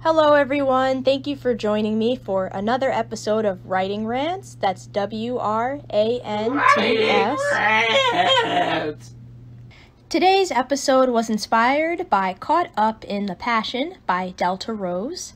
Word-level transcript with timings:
Hello, 0.00 0.34
everyone. 0.34 1.02
Thank 1.02 1.26
you 1.26 1.34
for 1.34 1.54
joining 1.54 1.98
me 1.98 2.14
for 2.14 2.46
another 2.46 2.88
episode 2.88 3.44
of 3.44 3.66
Writing 3.66 4.06
Rants. 4.06 4.56
That's 4.60 4.86
W 4.86 5.38
R 5.38 5.80
A 5.92 6.20
N 6.20 6.62
T 6.76 7.02
S. 7.02 7.40
Today's 10.08 10.52
episode 10.52 11.08
was 11.08 11.28
inspired 11.28 12.08
by 12.08 12.34
Caught 12.34 12.70
Up 12.76 13.04
in 13.06 13.26
the 13.26 13.34
Passion 13.34 13.96
by 14.06 14.34
Delta 14.36 14.72
Rose. 14.72 15.34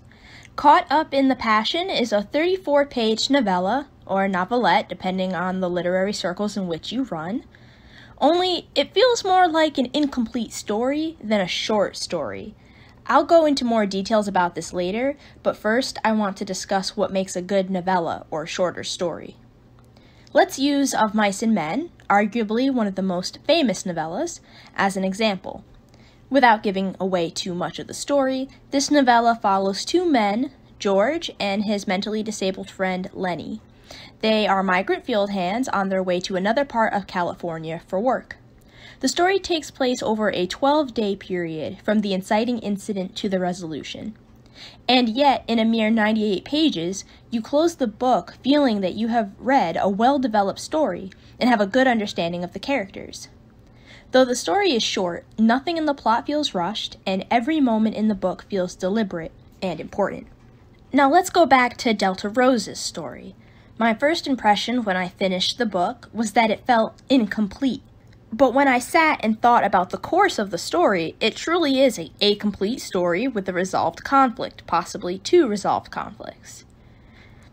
Caught 0.55 0.87
Up 0.89 1.13
in 1.13 1.27
the 1.27 1.35
Passion 1.35 1.91
is 1.91 2.13
a 2.13 2.23
34 2.23 2.87
page 2.87 3.31
novella, 3.31 3.89
or 4.07 4.29
novelette, 4.29 4.89
depending 4.89 5.35
on 5.35 5.59
the 5.59 5.69
literary 5.69 6.13
circles 6.13 6.57
in 6.57 6.69
which 6.69 6.93
you 6.93 7.03
run. 7.03 7.45
Only 8.19 8.69
it 8.77 8.95
feels 8.95 9.25
more 9.25 9.49
like 9.49 9.77
an 9.77 9.91
incomplete 9.93 10.53
story 10.53 11.17
than 11.21 11.41
a 11.41 11.49
short 11.49 11.97
story. 11.97 12.55
I'll 13.13 13.25
go 13.25 13.45
into 13.45 13.67
more 13.67 13.85
details 13.85 14.27
about 14.27 14.55
this 14.55 14.73
later, 14.73 15.19
but 15.43 15.55
first 15.55 15.99
I 16.03 16.13
want 16.13 16.39
to 16.39 16.47
discuss 16.47 16.97
what 16.97 17.13
makes 17.13 17.37
a 17.37 17.43
good 17.43 17.69
novella 17.69 18.25
or 18.31 18.47
shorter 18.47 18.83
story. 18.83 19.37
Let's 20.33 20.59
use 20.59 20.95
Of 20.95 21.15
Mice 21.15 21.43
and 21.43 21.55
Men, 21.55 21.91
arguably 22.09 22.73
one 22.73 22.87
of 22.87 22.95
the 22.95 23.03
most 23.03 23.39
famous 23.47 23.83
novellas, 23.83 24.41
as 24.75 24.97
an 24.97 25.05
example. 25.05 25.63
Without 26.31 26.63
giving 26.63 26.97
away 26.99 27.29
too 27.29 27.55
much 27.55 27.79
of 27.79 27.87
the 27.87 27.93
story, 27.93 28.49
this 28.71 28.91
novella 28.91 29.39
follows 29.43 29.85
two 29.85 30.11
men, 30.11 30.51
George 30.79 31.31
and 31.39 31.65
his 31.65 31.87
mentally 31.87 32.23
disabled 32.23 32.71
friend 32.71 33.11
Lennie. 33.13 33.61
They 34.23 34.47
are 34.47 34.63
migrant 34.63 35.05
field 35.05 35.29
hands 35.29 35.69
on 35.69 35.91
their 35.91 36.03
way 36.03 36.19
to 36.21 36.37
another 36.37 36.65
part 36.65 36.95
of 36.95 37.07
California 37.07 37.83
for 37.87 38.01
work. 38.01 38.39
The 39.03 39.09
story 39.09 39.41
takes 39.41 39.73
place 39.73 40.01
over 40.01 40.31
a 40.31 40.47
12 40.47 40.95
day 40.95 41.17
period 41.17 41.79
from 41.83 42.03
the 42.03 42.15
inciting 42.15 42.61
incident 42.61 43.17
to 43.17 43.29
the 43.29 43.41
resolution. 43.41 44.17
And 44.89 45.09
yet, 45.09 45.43
in 45.49 45.59
a 45.59 45.65
mere 45.65 45.91
98 45.91 46.45
pages, 46.45 47.05
you 47.29 47.43
close 47.43 47.75
the 47.75 47.89
book 47.89 48.35
feeling 48.45 48.81
that 48.81 48.95
you 48.95 49.09
have 49.09 49.33
read 49.41 49.77
a 49.77 49.89
well 49.89 50.21
developed 50.21 50.61
story 50.61 51.11
and 51.41 51.51
have 51.51 51.61
a 51.61 51.67
good 51.67 51.89
understanding 51.89 52.45
of 52.45 52.53
the 52.53 52.61
characters. 52.61 53.27
Though 54.13 54.25
the 54.25 54.37
story 54.37 54.71
is 54.71 54.85
short, 54.85 55.27
nothing 55.37 55.77
in 55.77 55.87
the 55.87 55.95
plot 55.95 56.25
feels 56.25 56.55
rushed, 56.55 56.97
and 57.05 57.27
every 57.29 57.59
moment 57.59 57.97
in 57.97 58.07
the 58.07 58.15
book 58.15 58.45
feels 58.49 58.77
deliberate 58.77 59.33
and 59.61 59.81
important. 59.81 60.29
Now 60.93 61.11
let's 61.11 61.29
go 61.29 61.45
back 61.45 61.77
to 61.79 61.93
Delta 61.93 62.29
Rose's 62.29 62.79
story. 62.79 63.35
My 63.79 63.95
first 63.95 64.29
impression 64.29 64.85
when 64.85 64.97
I 64.97 65.09
finished 65.09 65.59
the 65.59 65.67
book 65.67 66.09
was 66.13 66.35
that 66.35 66.53
it 66.53 66.67
felt 66.67 67.03
incomplete. 67.09 67.83
But 68.33 68.55
when 68.55 68.67
I 68.67 68.79
sat 68.79 69.21
and 69.23 69.41
thought 69.41 69.63
about 69.63 69.91
the 69.91 69.99
course 69.99 70.39
of 70.39 70.51
the 70.51 70.59
story, 70.59 71.17
it 71.21 71.37
truly 71.37 71.81
is 71.81 71.99
a, 71.99 72.11
a 72.21 72.35
complete 72.37 72.81
story 72.81 73.29
with 73.29 73.47
a 73.47 73.53
resolved 73.53 74.05
conflict, 74.05 74.67
possibly 74.67 75.19
two 75.19 75.47
resolved 75.47 75.91
conflicts. 75.91 76.65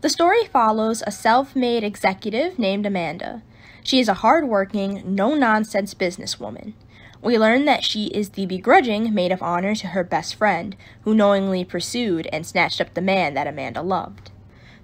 The 0.00 0.08
story 0.08 0.46
follows 0.46 1.02
a 1.06 1.10
self 1.10 1.54
made 1.54 1.84
executive 1.84 2.58
named 2.58 2.86
Amanda. 2.86 3.42
She 3.82 4.00
is 4.00 4.08
a 4.08 4.14
hard-working, 4.14 5.02
no 5.04 5.34
nonsense 5.34 5.92
businesswoman. 5.92 6.72
We 7.20 7.38
learn 7.38 7.66
that 7.66 7.84
she 7.84 8.06
is 8.06 8.30
the 8.30 8.46
begrudging 8.46 9.12
maid 9.12 9.32
of 9.32 9.42
honor 9.42 9.74
to 9.74 9.88
her 9.88 10.02
best 10.02 10.34
friend, 10.34 10.74
who 11.02 11.14
knowingly 11.14 11.62
pursued 11.66 12.26
and 12.32 12.46
snatched 12.46 12.80
up 12.80 12.94
the 12.94 13.02
man 13.02 13.34
that 13.34 13.46
Amanda 13.46 13.82
loved. 13.82 14.30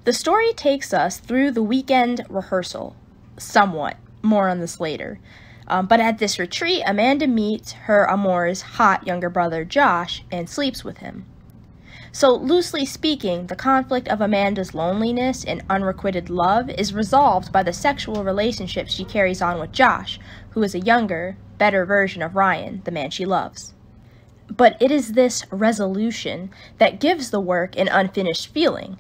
The 0.05 0.13
story 0.13 0.53
takes 0.53 0.93
us 0.93 1.17
through 1.19 1.53
the 1.53 1.63
weekend 1.63 2.27
rehearsal, 2.29 2.95
somewhat. 3.39 3.97
More 4.23 4.51
on 4.51 4.61
this 4.61 4.79
later. 4.79 5.19
Um, 5.69 5.87
but 5.87 6.01
at 6.01 6.19
this 6.19 6.39
retreat, 6.39 6.83
Amanda 6.87 7.27
meets 7.27 7.73
her 7.73 8.05
amour's 8.05 8.63
hot 8.63 9.07
younger 9.07 9.29
brother, 9.29 9.65
Josh, 9.65 10.23
and 10.31 10.49
sleeps 10.49 10.85
with 10.85 10.99
him. 10.99 11.27
So, 12.13 12.35
loosely 12.35 12.87
speaking, 12.87 13.49
the 13.49 13.57
conflict 13.57 14.09
of 14.09 14.23
Amanda's 14.23 14.75
loneliness 14.75 15.45
and 15.45 15.63
unrequited 15.69 16.31
love 16.31 16.71
is 16.71 16.95
resolved 16.95 17.53
by 17.53 17.63
the 17.63 17.75
sexual 17.75 18.25
relationship 18.25 18.89
she 18.89 19.05
carries 19.05 19.43
on 19.43 19.59
with 19.61 19.73
Josh, 19.73 20.19
who 20.51 20.63
is 20.63 20.75
a 20.75 20.81
younger, 20.81 21.37
better 21.59 21.85
version 21.85 22.23
of 22.23 22.35
Ryan, 22.35 22.81
the 22.85 22.91
man 22.91 23.11
she 23.11 23.27
loves. 23.27 23.75
But 24.49 24.81
it 24.81 24.91
is 24.91 25.13
this 25.13 25.45
resolution 25.51 26.51
that 26.79 27.01
gives 27.01 27.31
the 27.31 27.41
work 27.41 27.77
an 27.77 27.89
unfinished 27.89 28.49
feeling, 28.49 28.99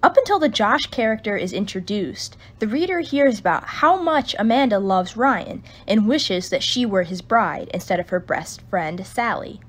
up 0.00 0.16
until 0.16 0.38
the 0.38 0.48
Josh 0.48 0.86
character 0.86 1.36
is 1.36 1.52
introduced, 1.52 2.36
the 2.60 2.68
reader 2.68 3.00
hears 3.00 3.40
about 3.40 3.64
how 3.64 4.00
much 4.00 4.36
Amanda 4.38 4.78
loves 4.78 5.16
Ryan 5.16 5.64
and 5.88 6.06
wishes 6.06 6.50
that 6.50 6.62
she 6.62 6.86
were 6.86 7.02
his 7.02 7.20
bride 7.20 7.68
instead 7.74 7.98
of 7.98 8.10
her 8.10 8.20
best 8.20 8.60
friend 8.70 9.04
Sally. 9.04 9.60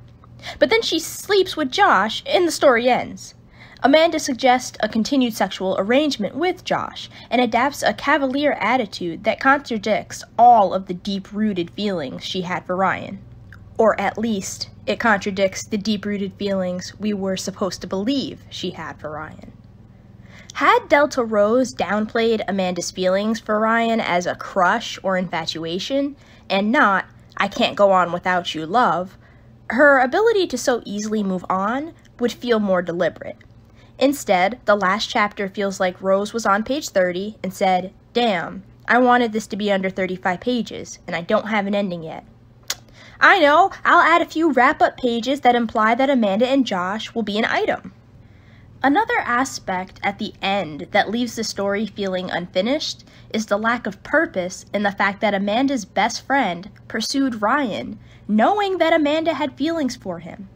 But 0.60 0.70
then 0.70 0.84
she 0.84 1.00
sleeps 1.00 1.58
with 1.58 1.72
Josh 1.72 2.22
and 2.28 2.48
the 2.48 2.52
story 2.52 2.88
ends. 2.88 3.34
Amanda 3.82 4.20
suggests 4.20 4.78
a 4.82 4.90
continued 4.90 5.34
sexual 5.34 5.76
arrangement 5.80 6.36
with 6.36 6.64
Josh 6.64 7.10
and 7.32 7.42
adapts 7.42 7.82
a 7.82 7.94
cavalier 7.94 8.52
attitude 8.54 9.24
that 9.24 9.40
contradicts 9.40 10.24
all 10.38 10.76
of 10.76 10.86
the 10.86 10.94
deep 10.94 11.34
rooted 11.34 11.72
feelings 11.72 12.24
she 12.24 12.42
had 12.42 12.66
for 12.66 12.76
Ryan. 12.76 13.20
Or 13.80 14.00
at 14.00 14.18
least, 14.18 14.70
it 14.86 15.00
contradicts 15.00 15.64
the 15.64 15.78
deep 15.78 16.06
rooted 16.06 16.34
feelings 16.34 16.94
we 17.00 17.14
were 17.14 17.38
supposed 17.38 17.82
to 17.82 17.88
believe 17.88 18.42
she 18.50 18.72
had 18.72 19.00
for 19.00 19.10
Ryan. 19.10 19.54
Had 20.60 20.90
Delta 20.90 21.24
Rose 21.24 21.74
downplayed 21.74 22.44
Amanda's 22.46 22.92
feelings 22.92 23.40
for 23.40 23.62
Ryan 23.62 24.02
as 24.02 24.26
a 24.26 24.36
crush 24.36 25.00
or 25.02 25.16
infatuation, 25.16 26.18
and 26.50 26.70
not, 26.70 27.06
I 27.38 27.48
can't 27.48 27.78
go 27.78 27.94
on 27.94 28.12
without 28.12 28.54
you, 28.54 28.66
love, 28.66 29.18
her 29.70 30.00
ability 30.00 30.48
to 30.48 30.58
so 30.58 30.82
easily 30.84 31.24
move 31.24 31.46
on 31.50 31.94
would 32.20 32.34
feel 32.34 32.60
more 32.60 32.82
deliberate. 32.82 33.38
Instead, 33.98 34.60
the 34.66 34.76
last 34.76 35.10
chapter 35.10 35.48
feels 35.48 35.80
like 35.80 36.02
Rose 36.02 36.34
was 36.34 36.46
on 36.46 36.66
page 36.66 36.90
30 36.90 37.38
and 37.42 37.54
said, 37.54 37.94
Damn, 38.12 38.64
I 38.86 38.98
wanted 38.98 39.32
this 39.32 39.48
to 39.48 39.56
be 39.56 39.72
under 39.72 39.90
35 39.90 40.42
pages, 40.42 41.00
and 41.08 41.16
I 41.16 41.22
don't 41.22 41.48
have 41.48 41.68
an 41.68 41.76
ending 41.76 42.04
yet. 42.04 42.26
I 43.22 43.40
know, 43.40 43.72
I'll 43.86 44.02
add 44.02 44.22
a 44.22 44.26
few 44.26 44.52
wrap 44.52 44.82
up 44.82 44.98
pages 44.98 45.40
that 45.40 45.56
imply 45.56 45.96
that 45.96 46.10
Amanda 46.10 46.50
and 46.50 46.68
Josh 46.68 47.16
will 47.16 47.24
be 47.24 47.38
an 47.38 47.46
item. 47.46 47.94
Another 48.82 49.20
aspect 49.26 50.00
at 50.04 50.20
the 50.20 50.34
end 50.42 50.88
that 50.92 51.12
leaves 51.12 51.36
the 51.36 51.44
story 51.44 51.86
feeling 51.86 52.32
unfinished 52.32 53.04
is 53.34 53.48
the 53.48 53.58
lack 53.58 53.86
of 53.86 54.02
purpose 54.04 54.66
in 54.74 54.84
the 54.84 54.92
fact 54.94 55.20
that 55.20 55.34
Amanda's 55.34 55.84
best 55.84 56.26
friend 56.26 56.70
pursued 56.88 57.42
Ryan, 57.42 58.00
knowing 58.26 58.78
that 58.78 58.94
Amanda 58.94 59.34
had 59.34 59.58
feelings 59.58 59.98
for 59.98 60.20
him. 60.20 60.48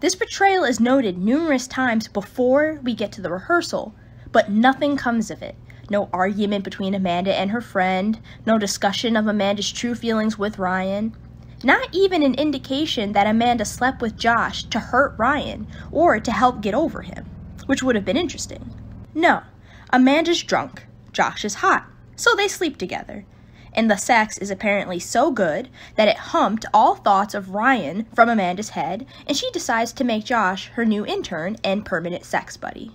This 0.00 0.14
betrayal 0.14 0.64
is 0.64 0.80
noted 0.80 1.18
numerous 1.18 1.66
times 1.66 2.08
before 2.08 2.80
we 2.82 2.94
get 2.94 3.12
to 3.12 3.20
the 3.20 3.30
rehearsal, 3.30 3.94
but 4.32 4.50
nothing 4.50 4.96
comes 4.96 5.30
of 5.30 5.42
it. 5.42 5.54
No 5.90 6.08
argument 6.14 6.64
between 6.64 6.94
Amanda 6.94 7.38
and 7.38 7.50
her 7.50 7.60
friend, 7.60 8.18
no 8.46 8.56
discussion 8.56 9.18
of 9.18 9.26
Amanda's 9.26 9.70
true 9.70 9.94
feelings 9.94 10.38
with 10.38 10.58
Ryan. 10.58 11.14
Not 11.62 11.90
even 11.92 12.22
an 12.22 12.36
indication 12.36 13.12
that 13.12 13.26
Amanda 13.26 13.66
slept 13.66 14.00
with 14.00 14.16
Josh 14.16 14.64
to 14.64 14.80
hurt 14.80 15.14
Ryan 15.18 15.66
or 15.92 16.18
to 16.20 16.32
help 16.32 16.62
get 16.62 16.72
over 16.72 17.02
him 17.02 17.26
which 17.66 17.82
would 17.82 17.94
have 17.94 18.04
been 18.04 18.16
interesting. 18.16 18.74
No, 19.14 19.42
Amanda's 19.90 20.42
drunk, 20.42 20.86
Josh 21.12 21.44
is 21.44 21.56
hot, 21.56 21.86
so 22.16 22.34
they 22.34 22.48
sleep 22.48 22.78
together. 22.78 23.24
And 23.72 23.90
the 23.90 23.96
sex 23.96 24.38
is 24.38 24.50
apparently 24.50 24.98
so 24.98 25.30
good 25.30 25.68
that 25.96 26.08
it 26.08 26.16
humped 26.16 26.64
all 26.72 26.94
thoughts 26.94 27.34
of 27.34 27.50
Ryan 27.50 28.06
from 28.14 28.28
Amanda's 28.30 28.70
head, 28.70 29.06
and 29.26 29.36
she 29.36 29.50
decides 29.50 29.92
to 29.92 30.04
make 30.04 30.24
Josh 30.24 30.68
her 30.68 30.84
new 30.84 31.04
intern 31.04 31.56
and 31.62 31.84
permanent 31.84 32.24
sex 32.24 32.56
buddy. 32.56 32.92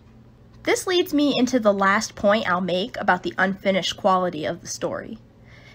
This 0.63 0.87
leads 0.87 1.13
me 1.13 1.37
into 1.37 1.59
the 1.59 1.73
last 1.73 2.15
point 2.15 2.49
I'll 2.49 2.61
make 2.61 2.95
about 2.97 3.23
the 3.23 3.33
unfinished 3.37 3.97
quality 3.97 4.45
of 4.45 4.61
the 4.61 4.67
story. 4.67 5.17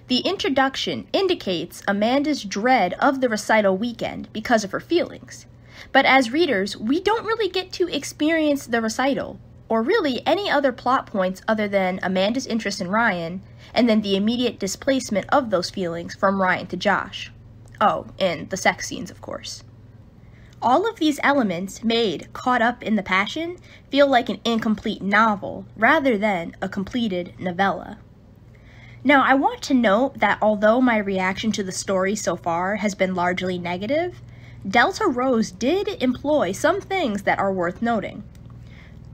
The 0.08 0.18
introduction 0.18 1.08
indicates 1.12 1.82
Amanda's 1.88 2.44
dread 2.44 2.94
of 2.94 3.20
the 3.20 3.28
recital 3.28 3.76
weekend 3.76 4.32
because 4.32 4.62
of 4.62 4.70
her 4.70 4.78
feelings. 4.78 5.46
But 5.92 6.04
as 6.04 6.32
readers, 6.32 6.76
we 6.76 7.00
don't 7.00 7.24
really 7.24 7.48
get 7.48 7.72
to 7.72 7.88
experience 7.88 8.66
the 8.66 8.80
recital, 8.80 9.38
or 9.68 9.82
really 9.82 10.22
any 10.26 10.48
other 10.50 10.72
plot 10.72 11.06
points 11.06 11.42
other 11.48 11.68
than 11.68 12.00
Amanda's 12.02 12.46
interest 12.46 12.80
in 12.80 12.88
Ryan, 12.88 13.42
and 13.74 13.88
then 13.88 14.00
the 14.00 14.16
immediate 14.16 14.58
displacement 14.58 15.26
of 15.30 15.50
those 15.50 15.70
feelings 15.70 16.14
from 16.14 16.40
Ryan 16.40 16.66
to 16.68 16.76
Josh. 16.76 17.32
Oh, 17.80 18.06
and 18.18 18.48
the 18.50 18.56
sex 18.56 18.88
scenes, 18.88 19.10
of 19.10 19.20
course. 19.20 19.64
All 20.62 20.88
of 20.88 20.96
these 20.98 21.20
elements 21.22 21.84
made 21.84 22.32
Caught 22.32 22.62
Up 22.62 22.82
in 22.82 22.96
the 22.96 23.02
Passion 23.02 23.58
feel 23.90 24.06
like 24.08 24.28
an 24.28 24.40
incomplete 24.44 25.02
novel 25.02 25.66
rather 25.76 26.16
than 26.16 26.56
a 26.62 26.68
completed 26.68 27.34
novella. 27.38 27.98
Now, 29.04 29.22
I 29.22 29.34
want 29.34 29.62
to 29.62 29.74
note 29.74 30.18
that 30.18 30.38
although 30.40 30.80
my 30.80 30.96
reaction 30.96 31.52
to 31.52 31.62
the 31.62 31.70
story 31.70 32.16
so 32.16 32.34
far 32.34 32.76
has 32.76 32.94
been 32.94 33.14
largely 33.14 33.58
negative, 33.58 34.20
Delta 34.68 35.06
Rose 35.06 35.52
did 35.52 36.02
employ 36.02 36.50
some 36.50 36.80
things 36.80 37.22
that 37.22 37.38
are 37.38 37.52
worth 37.52 37.82
noting. 37.82 38.24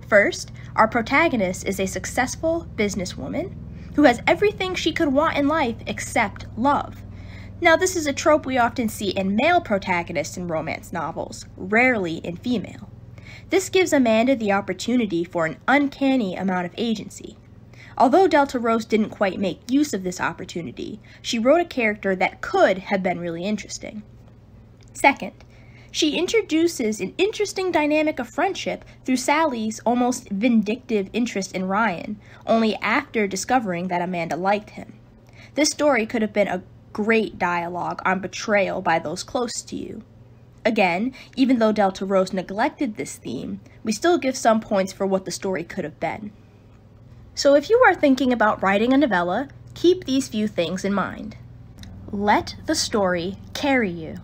First, 0.09 0.51
our 0.77 0.89
protagonist 0.89 1.67
is 1.67 1.79
a 1.79 1.87
successful 1.87 2.67
businesswoman 2.75 3.53
who 3.95 4.05
has 4.05 4.23
everything 4.27 4.75
she 4.75 4.93
could 4.93 5.13
want 5.13 5.37
in 5.37 5.49
life 5.49 5.77
except 5.87 6.47
love. 6.57 7.03
Now, 7.61 7.77
this 7.77 7.97
is 7.97 8.07
a 8.07 8.15
trope 8.15 8.47
we 8.47 8.57
often 8.57 8.89
see 8.89 9.11
in 9.11 9.37
male 9.37 9.61
protagonists 9.61 10.39
in 10.39 10.49
romance 10.49 10.91
novels, 10.91 11.45
rarely 11.59 12.17
in 12.19 12.37
female. 12.37 12.89
This 13.51 13.69
gives 13.69 13.93
Amanda 13.93 14.35
the 14.35 14.53
opportunity 14.53 15.23
for 15.23 15.45
an 15.45 15.59
uncanny 15.69 16.35
amount 16.35 16.65
of 16.65 16.75
agency. 16.79 17.37
Although 17.99 18.27
Delta 18.27 18.59
Rose 18.59 18.87
didn't 18.87 19.11
quite 19.11 19.39
make 19.39 19.71
use 19.71 19.93
of 19.93 20.03
this 20.03 20.19
opportunity, 20.21 20.99
she 21.21 21.39
wrote 21.39 21.61
a 21.61 21.67
character 21.67 22.17
that 22.17 22.41
could 22.41 22.79
have 22.79 23.03
been 23.03 23.21
really 23.21 23.45
interesting. 23.45 24.03
Second, 24.95 25.33
she 25.91 26.17
introduces 26.17 27.01
an 27.01 27.15
interesting 27.19 27.71
dynamic 27.71 28.19
of 28.19 28.29
friendship 28.31 28.85
through 29.05 29.17
Sally's 29.17 29.79
almost 29.81 30.29
vindictive 30.31 31.11
interest 31.13 31.53
in 31.53 31.69
Ryan, 31.69 32.19
only 32.47 32.77
after 32.77 33.27
discovering 33.27 33.89
that 33.89 34.01
Amanda 34.01 34.37
liked 34.37 34.71
him. 34.71 34.95
This 35.55 35.69
story 35.69 36.07
could 36.07 36.23
have 36.23 36.33
been 36.33 36.49
a 36.49 36.63
great 36.95 37.39
dialogue 37.39 38.01
on 38.07 38.21
betrayal 38.21 38.81
by 38.81 38.99
those 38.99 39.23
close 39.23 39.61
to 39.63 39.77
you. 39.77 40.03
Again, 40.65 41.13
even 41.37 41.59
though 41.59 41.73
Delta 41.73 42.07
Rose 42.07 42.33
neglected 42.33 42.97
this 42.97 43.17
theme, 43.17 43.61
we 43.85 43.93
still 43.93 44.17
give 44.17 44.37
some 44.37 44.61
points 44.61 44.93
for 44.93 45.07
what 45.07 45.25
the 45.25 45.31
story 45.31 45.65
could 45.65 45.85
have 45.85 46.01
been. 46.01 46.33
So 47.35 47.55
if 47.55 47.69
you 47.69 47.79
are 47.87 47.95
thinking 47.95 48.33
about 48.33 48.63
writing 48.63 48.93
a 48.93 48.97
novella, 48.97 49.49
keep 49.75 50.05
these 50.05 50.29
few 50.29 50.49
things 50.49 50.85
in 50.85 50.95
mind. 50.95 51.37
Let 52.11 52.57
the 52.67 52.75
story 52.75 53.37
carry 53.55 53.91
you. 53.91 54.17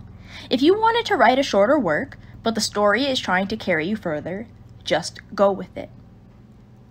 If 0.50 0.62
you 0.62 0.78
wanted 0.78 1.06
to 1.06 1.16
write 1.16 1.38
a 1.38 1.42
shorter 1.42 1.78
work, 1.78 2.18
but 2.42 2.54
the 2.54 2.60
story 2.60 3.04
is 3.04 3.20
trying 3.20 3.48
to 3.48 3.56
carry 3.56 3.86
you 3.86 3.96
further, 3.96 4.46
just 4.84 5.20
go 5.34 5.50
with 5.50 5.76
it. 5.76 5.90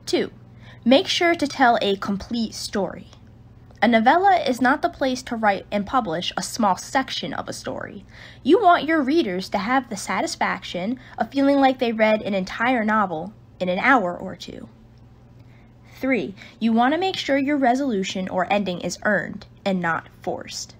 2. 0.05 0.31
Make 0.85 1.07
sure 1.07 1.35
to 1.35 1.47
tell 1.47 1.77
a 1.81 1.97
complete 1.97 2.53
story. 2.53 3.07
A 3.81 3.87
novella 3.87 4.37
is 4.37 4.61
not 4.61 4.81
the 4.81 4.89
place 4.89 5.21
to 5.23 5.35
write 5.35 5.67
and 5.71 5.85
publish 5.85 6.33
a 6.35 6.41
small 6.41 6.77
section 6.77 7.33
of 7.33 7.47
a 7.47 7.53
story. 7.53 8.05
You 8.41 8.59
want 8.61 8.85
your 8.85 9.01
readers 9.01 9.49
to 9.49 9.59
have 9.59 9.89
the 9.89 9.97
satisfaction 9.97 10.99
of 11.17 11.31
feeling 11.31 11.57
like 11.57 11.77
they 11.77 11.91
read 11.91 12.21
an 12.23 12.33
entire 12.33 12.83
novel 12.83 13.33
in 13.59 13.69
an 13.69 13.79
hour 13.79 14.17
or 14.17 14.35
two. 14.35 14.69
3. 15.99 16.33
You 16.59 16.73
want 16.73 16.93
to 16.93 16.99
make 16.99 17.17
sure 17.17 17.37
your 17.37 17.57
resolution 17.57 18.27
or 18.29 18.51
ending 18.51 18.81
is 18.81 18.99
earned 19.03 19.45
and 19.65 19.79
not 19.79 20.09
forced. 20.21 20.75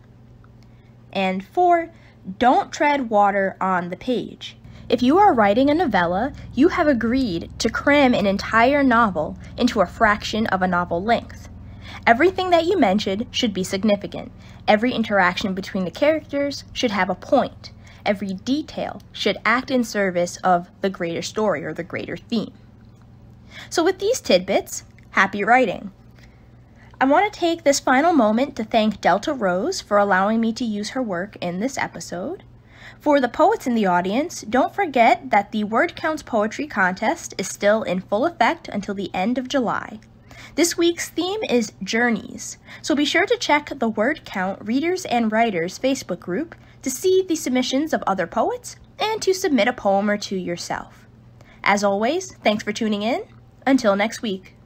And 1.14 1.46
4. 1.46 1.92
Don't 2.40 2.72
tread 2.72 3.10
water 3.10 3.56
on 3.62 3.90
the 3.90 3.98
page. 3.98 4.58
If 4.90 5.02
you 5.02 5.18
are 5.18 5.34
writing 5.34 5.70
a 5.70 5.74
novella, 5.74 6.34
you 6.54 6.70
have 6.70 6.88
agreed 6.88 7.50
to 7.60 7.70
cram 7.70 8.14
an 8.14 8.26
entire 8.26 8.84
novel 8.84 9.38
into 9.58 9.82
a 9.82 9.86
fraction 9.86 10.48
of 10.48 10.62
a 10.62 10.68
novel 10.68 11.04
length. 11.04 11.50
Everything 12.06 12.52
that 12.52 12.66
you 12.66 12.78
mentioned 12.78 13.26
should 13.32 13.54
be 13.54 13.64
significant. 13.64 14.32
Every 14.68 14.94
interaction 14.94 15.54
between 15.54 15.84
the 15.84 15.92
characters 15.92 16.64
should 16.72 16.92
have 16.92 17.10
a 17.10 17.16
point. 17.16 17.72
Every 18.06 18.34
detail 18.34 19.02
should 19.12 19.38
act 19.44 19.70
in 19.70 19.84
service 19.84 20.38
of 20.38 20.70
the 20.80 20.90
greater 20.90 21.22
story 21.22 21.66
or 21.66 21.74
the 21.74 21.84
greater 21.84 22.16
theme. 22.16 22.54
So, 23.70 23.84
with 23.84 24.00
these 24.00 24.22
tidbits, 24.22 24.84
happy 25.12 25.44
writing! 25.44 25.92
I 27.00 27.06
want 27.06 27.32
to 27.32 27.40
take 27.40 27.64
this 27.64 27.80
final 27.80 28.12
moment 28.12 28.56
to 28.56 28.64
thank 28.64 29.02
Delta 29.02 29.32
Rose 29.32 29.82
for 29.82 30.00
allowing 30.00 30.42
me 30.42 30.52
to 30.54 30.66
use 30.66 30.90
her 30.90 31.04
work 31.04 31.38
in 31.40 31.60
this 31.60 31.78
episode. 31.78 32.44
For 33.00 33.22
the 33.22 33.30
poets 33.30 33.68
in 33.68 33.76
the 33.76 33.86
audience, 33.86 34.42
don't 34.42 34.74
forget 34.74 35.30
that 35.30 35.52
the 35.52 35.64
Word 35.64 35.96
Counts 35.96 36.24
Poetry 36.24 36.66
Contest 36.66 37.36
is 37.38 37.48
still 37.48 37.84
in 37.84 38.02
full 38.02 38.26
effect 38.26 38.68
until 38.68 38.96
the 38.96 39.14
end 39.14 39.38
of 39.38 39.48
July. 39.48 40.00
This 40.56 40.76
week's 40.76 41.10
theme 41.10 41.44
is 41.44 41.74
Journeys, 41.84 42.58
so 42.82 42.96
be 42.96 43.06
sure 43.06 43.28
to 43.28 43.38
check 43.38 43.72
the 43.76 43.90
Word 43.90 44.22
Count 44.26 44.60
Readers 44.66 45.06
and 45.06 45.32
Writers 45.32 45.78
Facebook 45.78 46.20
group 46.20 46.56
to 46.82 46.90
see 46.90 47.24
the 47.28 47.36
submissions 47.36 47.94
of 47.94 48.04
other 48.08 48.26
poets 48.26 48.76
and 48.98 49.22
to 49.22 49.36
submit 49.36 49.68
a 49.68 49.74
poem 49.74 50.10
or 50.10 50.18
two 50.18 50.36
yourself. 50.36 51.06
As 51.64 51.84
always, 51.84 52.34
thanks 52.38 52.64
for 52.64 52.74
tuning 52.74 53.04
in. 53.04 53.24
Until 53.68 53.96
next 53.96 54.24
week. 54.24 54.57